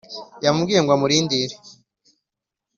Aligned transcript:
yamubwiye 0.43 0.79
ngo 0.81 0.91
amurindire 0.95 1.55